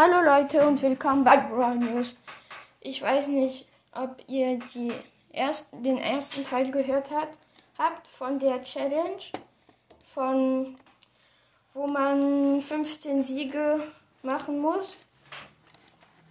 Hallo 0.00 0.20
Leute 0.20 0.64
und 0.64 0.80
willkommen 0.80 1.24
bei 1.24 1.36
Brawl 1.38 1.74
News. 1.74 2.16
Ich 2.80 3.02
weiß 3.02 3.26
nicht, 3.26 3.66
ob 3.92 4.22
ihr 4.28 4.60
die 4.72 4.92
erst, 5.32 5.66
den 5.72 5.98
ersten 5.98 6.44
Teil 6.44 6.70
gehört 6.70 7.10
hat, 7.10 7.30
habt 7.76 8.06
von 8.06 8.38
der 8.38 8.62
Challenge, 8.62 9.18
von 10.06 10.78
wo 11.74 11.88
man 11.88 12.60
15 12.60 13.24
Siege 13.24 13.88
machen 14.22 14.60
muss. 14.60 14.98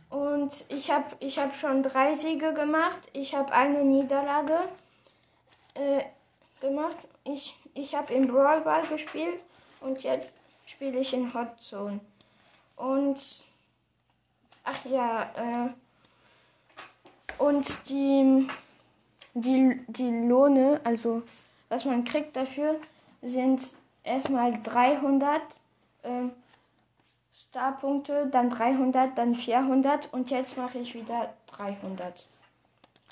Und 0.09 0.63
ich 0.69 0.89
habe 0.89 1.17
ich 1.19 1.37
hab 1.37 1.53
schon 1.53 1.83
drei 1.83 2.15
Siege 2.15 2.53
gemacht. 2.53 3.09
Ich 3.11 3.35
habe 3.35 3.51
eine 3.51 3.83
Niederlage 3.83 4.59
äh, 5.73 6.03
gemacht. 6.61 6.99
Ich, 7.25 7.53
ich 7.73 7.95
habe 7.95 8.13
im 8.13 8.27
Brawl 8.27 8.61
Ball 8.61 8.87
gespielt 8.87 9.41
und 9.81 10.03
jetzt 10.03 10.31
spiele 10.65 10.99
ich 10.99 11.13
in 11.13 11.33
Hot 11.33 11.59
Zone. 11.59 11.99
Und 12.77 13.19
ach 14.67 14.85
ja, 14.85 15.23
äh, 15.35 15.69
und 17.37 17.89
die, 17.89 18.47
die, 19.33 19.81
die 19.87 20.27
Lohne, 20.27 20.81
also 20.83 21.23
was 21.69 21.85
man 21.85 22.03
kriegt 22.03 22.35
dafür, 22.35 22.75
sind 23.21 23.75
erstmal 24.03 24.61
300 24.61 25.41
äh, 26.03 26.23
Starpunkte, 27.33 28.27
dann 28.31 28.49
300, 28.49 29.17
dann 29.17 29.35
400 29.35 30.11
und 30.11 30.29
jetzt 30.31 30.57
mache 30.57 30.79
ich 30.79 30.93
wieder 30.93 31.33
300 31.47 32.25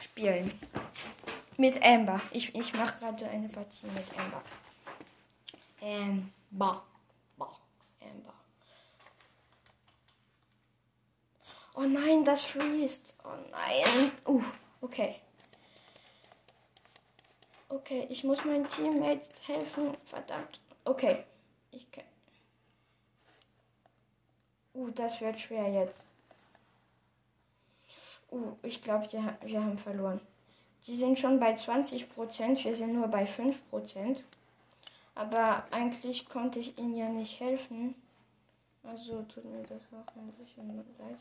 Spielen. 0.02 0.52
Mit 1.58 1.82
Amber. 1.84 2.20
Ich, 2.32 2.54
ich 2.54 2.74
mache 2.74 3.00
gerade 3.00 3.30
eine 3.30 3.48
Partie 3.48 3.88
mit 3.88 4.06
Amber. 4.20 4.42
Amber. 5.82 6.84
Amber. 7.38 8.34
Oh 11.76 11.84
nein, 11.84 12.24
das 12.24 12.42
freest. 12.42 13.16
Oh 13.24 13.36
nein. 13.52 14.12
Uh, 14.26 14.42
okay. 14.82 15.16
Okay, 17.68 18.08
ich 18.10 18.24
muss 18.24 18.46
meinem 18.46 18.68
Teammate 18.70 19.28
helfen. 19.46 19.96
Verdammt. 20.06 20.62
Okay. 20.86 21.26
Ich 21.72 21.92
kann. 21.92 22.06
Uh, 24.74 24.90
das 24.92 25.20
wird 25.20 25.40
schwer 25.40 25.68
jetzt. 25.68 26.06
Uh, 28.32 28.54
ich 28.64 28.82
glaube, 28.82 29.08
wir 29.42 29.64
haben 29.64 29.78
verloren. 29.78 30.22
Die 30.88 30.96
sind 30.96 31.18
schon 31.18 31.40
bei 31.40 31.56
20%, 31.56 32.64
wir 32.64 32.76
sind 32.76 32.94
nur 32.94 33.08
bei 33.08 33.26
5%. 33.26 34.24
Aber 35.16 35.66
eigentlich 35.72 36.28
konnte 36.30 36.60
ich 36.60 36.78
ihnen 36.78 36.96
ja 36.96 37.10
nicht 37.10 37.40
helfen. 37.40 37.96
Also 38.84 39.24
tut 39.24 39.46
mir 39.46 39.64
das 39.64 39.82
auch 39.92 40.16
ein 40.16 40.32
bisschen 40.34 40.68
leid. 41.00 41.18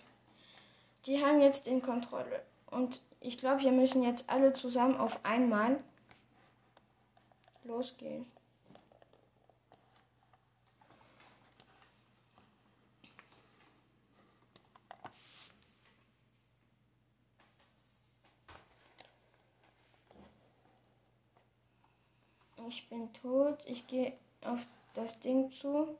Die 1.07 1.25
haben 1.25 1.41
jetzt 1.41 1.67
in 1.67 1.83
Kontrolle. 1.83 2.43
Und 2.71 3.01
ich 3.21 3.39
glaube, 3.39 3.63
wir 3.63 3.73
müssen 3.73 4.03
jetzt 4.03 4.31
alle 4.31 4.53
zusammen 4.53 4.97
auf 4.97 5.25
einmal 5.25 5.83
losgehen. 7.65 8.27
Ich 22.69 22.89
bin 22.89 23.13
tot. 23.13 23.63
Ich 23.67 23.87
gehe 23.87 24.15
auf 24.43 24.67
das 24.95 25.21
Ding 25.21 25.53
zu 25.53 25.99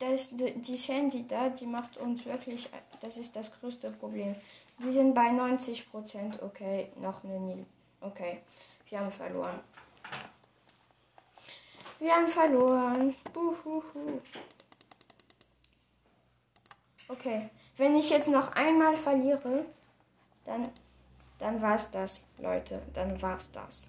das, 0.00 0.30
die 0.32 0.76
Sandy 0.76 1.26
da, 1.28 1.50
die 1.50 1.66
macht 1.66 1.98
uns 1.98 2.24
wirklich, 2.24 2.68
das 3.00 3.18
ist 3.18 3.36
das 3.36 3.52
größte 3.60 3.90
Problem. 3.92 4.34
Die 4.82 4.90
sind 4.92 5.14
bei 5.14 5.30
90 5.30 5.90
Prozent. 5.90 6.42
Okay, 6.42 6.88
noch 6.96 7.22
eine 7.22 7.38
Nil. 7.38 7.66
Okay, 8.00 8.40
wir 8.88 8.98
haben 8.98 9.12
verloren. 9.12 9.60
Wir 11.98 12.14
haben 12.14 12.28
verloren. 12.28 13.14
Buhuhu. 13.32 14.20
Okay, 17.08 17.50
wenn 17.76 17.94
ich 17.94 18.08
jetzt 18.08 18.28
noch 18.28 18.52
einmal 18.52 18.96
verliere, 18.96 19.66
dann, 20.46 20.68
dann 21.38 21.60
war's 21.60 21.90
das, 21.90 22.22
Leute. 22.38 22.80
Dann 22.94 23.20
war's 23.20 23.50
das. 23.52 23.86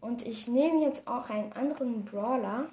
Und 0.00 0.26
ich 0.26 0.48
nehme 0.48 0.82
jetzt 0.82 1.06
auch 1.06 1.30
einen 1.30 1.52
anderen 1.52 2.04
Brawler. 2.04 2.68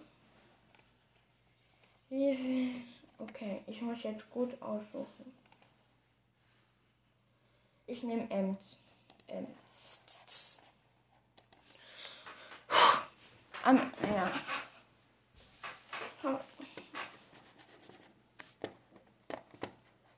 Okay, 2.14 3.64
ich 3.66 3.82
muss 3.82 4.04
jetzt 4.04 4.30
gut 4.30 4.62
aussuchen. 4.62 5.34
Ich 7.88 8.04
nehme 8.04 8.30
Ems. 8.30 8.78
Ems. 9.28 10.60
Am, 13.64 13.78
ja. 14.04 14.32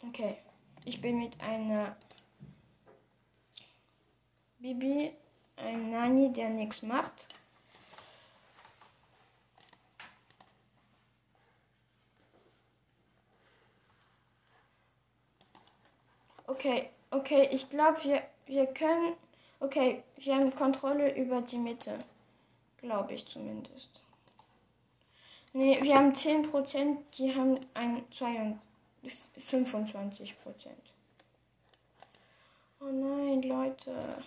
Okay, 0.05 0.37
ich 0.83 0.99
bin 0.99 1.19
mit 1.19 1.39
einer 1.39 1.95
Bibi, 4.59 5.13
ein 5.55 5.91
Nani, 5.91 6.33
der 6.33 6.49
nichts 6.49 6.81
macht. 6.81 7.27
Okay, 16.55 16.89
okay, 17.11 17.49
ich 17.51 17.69
glaube, 17.69 18.01
wir, 18.05 18.23
wir 18.45 18.65
können. 18.67 19.17
Okay, 19.59 20.03
wir 20.15 20.35
haben 20.35 20.55
Kontrolle 20.55 21.13
über 21.13 21.41
die 21.41 21.57
Mitte. 21.57 21.99
Glaube 22.77 23.13
ich 23.13 23.27
zumindest. 23.27 24.01
Nee, 25.51 25.77
wir 25.81 25.95
haben 25.95 26.13
10%, 26.13 26.97
die 27.17 27.35
haben 27.35 27.59
ein 27.73 28.05
25%. 28.13 28.63
Oh 32.79 32.85
nein, 32.85 33.41
Leute. 33.41 34.23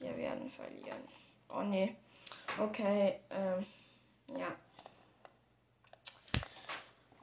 Wir 0.00 0.16
werden 0.16 0.50
verlieren. 0.50 1.08
Oh 1.50 1.62
nee. 1.62 1.94
Okay, 2.58 3.20
ähm, 3.30 3.64
ja. 4.36 4.48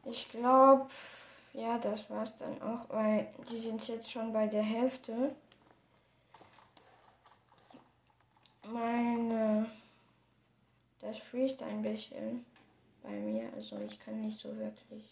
Ich 0.05 0.29
glaube. 0.29 0.87
Ja, 1.53 1.77
das 1.77 2.09
war's 2.09 2.35
dann 2.37 2.61
auch, 2.61 2.89
weil 2.89 3.27
die 3.49 3.59
sind 3.59 3.85
jetzt 3.87 4.09
schon 4.09 4.31
bei 4.31 4.47
der 4.47 4.63
Hälfte. 4.63 5.35
Meine. 8.67 9.69
Das 10.99 11.17
freest 11.17 11.61
ein 11.63 11.81
bisschen 11.81 12.45
bei 13.03 13.09
mir. 13.09 13.51
Also 13.55 13.77
ich 13.79 13.99
kann 13.99 14.21
nicht 14.21 14.39
so 14.39 14.55
wirklich 14.57 15.03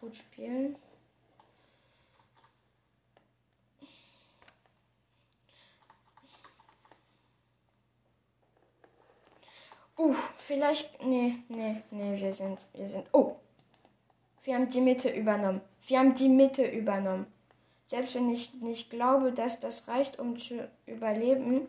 gut 0.00 0.16
spielen. 0.16 0.76
Uff, 9.96 10.32
vielleicht. 10.38 11.04
Nee, 11.04 11.36
nee, 11.48 11.82
nee, 11.90 12.20
wir 12.20 12.32
sind. 12.32 12.66
Wir 12.72 12.88
sind. 12.88 13.08
Oh, 13.12 13.36
wir 14.42 14.54
haben 14.54 14.68
die 14.68 14.80
Mitte 14.80 15.10
übernommen. 15.10 15.60
Wir 15.86 15.98
haben 15.98 16.14
die 16.14 16.28
Mitte 16.28 16.64
übernommen. 16.64 17.26
Selbst 17.86 18.14
wenn 18.14 18.30
ich 18.30 18.54
nicht 18.54 18.90
glaube, 18.90 19.32
dass 19.32 19.60
das 19.60 19.86
reicht, 19.86 20.18
um 20.18 20.38
zu 20.38 20.68
überleben. 20.86 21.66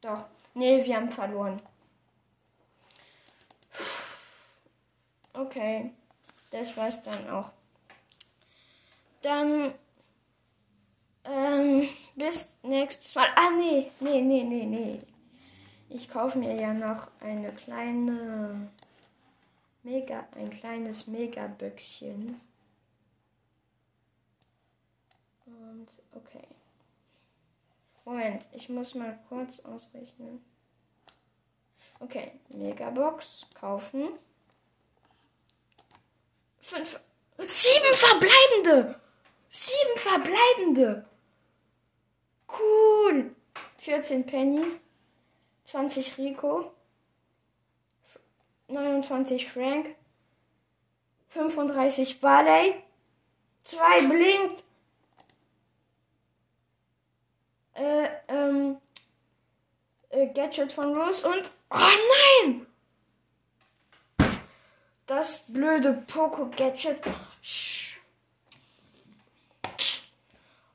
Doch. 0.00 0.24
Nee, 0.54 0.84
wir 0.84 0.96
haben 0.96 1.10
verloren. 1.10 1.60
Okay. 5.34 5.92
Das 6.50 6.76
war's 6.76 7.02
dann 7.02 7.28
auch. 7.30 7.50
Dann. 9.22 9.74
Ähm, 11.24 11.88
bis 12.14 12.56
nächstes 12.62 13.14
Mal. 13.14 13.26
Ah, 13.36 13.50
nee. 13.58 13.90
Nee, 14.00 14.22
nee, 14.22 14.44
nee, 14.44 14.64
nee. 14.64 14.98
Ich 15.88 16.08
kaufe 16.08 16.38
mir 16.38 16.54
ja 16.60 16.72
noch 16.72 17.08
eine 17.20 17.52
kleine 17.52 18.68
Mega, 19.86 20.26
ein 20.32 20.50
kleines 20.50 21.06
Megaböckchen. 21.06 22.40
Und 25.46 25.86
okay. 26.12 26.42
Moment, 28.04 28.48
ich 28.50 28.68
muss 28.68 28.96
mal 28.96 29.16
kurz 29.28 29.60
ausrechnen. 29.60 30.44
Okay, 32.00 32.32
Megabox 32.48 33.46
kaufen. 33.54 34.08
Fünf. 36.58 37.00
Sieben 37.38 37.94
verbleibende! 37.94 39.00
Sieben 39.48 39.98
verbleibende! 39.98 41.08
Cool! 42.48 43.36
14 43.78 44.26
Penny. 44.26 44.64
20 45.62 46.18
Rico. 46.18 46.75
29 48.76 49.48
Frank, 49.48 49.94
35 51.30 52.20
Barley, 52.20 52.74
2 53.64 54.06
blinkt, 54.06 54.64
äh, 57.74 58.08
ähm, 58.28 58.76
äh, 60.10 60.26
Gadget 60.28 60.72
von 60.72 60.94
Rose 60.96 61.26
und, 61.26 61.50
oh 61.70 61.78
nein! 62.44 62.66
Das 65.06 65.46
blöde 65.52 66.04
Poco-Gadget. 66.06 67.00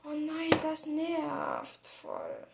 Oh 0.03 0.09
nein, 0.09 0.49
das 0.63 0.85
nervt 0.85 1.87
voll. 1.87 2.47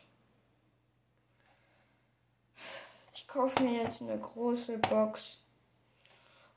Ich 3.13 3.25
kaufe 3.37 3.63
mir 3.63 3.83
jetzt 3.83 4.01
eine 4.01 4.17
große 4.17 4.79
Box. 4.79 5.37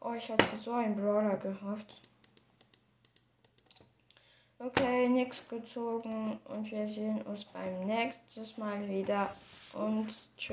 Oh, 0.00 0.14
ich 0.14 0.30
hatte 0.30 0.56
so 0.58 0.72
einen 0.72 0.96
Brawler 0.96 1.36
gehofft. 1.36 2.00
Okay, 4.58 5.06
nichts 5.10 5.46
gezogen 5.46 6.38
und 6.46 6.70
wir 6.70 6.88
sehen 6.88 7.20
uns 7.22 7.44
beim 7.44 7.80
nächsten 7.80 8.46
Mal 8.58 8.88
wieder 8.88 9.30
und 9.74 10.08
tschüss. 10.38 10.48